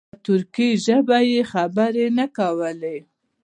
په 0.09 0.17
ترکي 0.25 0.69
ژبه 0.85 1.17
یې 1.31 1.41
خبرې 1.51 2.07
نه 2.17 2.25
کولې. 2.37 2.97